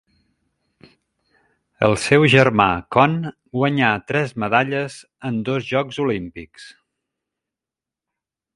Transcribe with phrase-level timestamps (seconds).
[1.87, 3.13] El seu germà Con
[3.59, 4.97] guanyà tres medalles
[5.31, 6.67] en dos Jocs Olímpics.